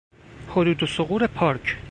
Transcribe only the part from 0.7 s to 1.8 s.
و ثغور پارک